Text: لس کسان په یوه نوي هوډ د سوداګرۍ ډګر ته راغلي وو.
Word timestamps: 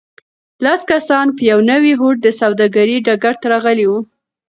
لس 0.65 0.81
کسان 0.91 1.27
په 1.35 1.41
یوه 1.51 1.63
نوي 1.71 1.93
هوډ 1.99 2.17
د 2.23 2.27
سوداګرۍ 2.41 2.97
ډګر 3.05 3.33
ته 3.41 3.45
راغلي 3.53 3.85
وو. 3.87 3.99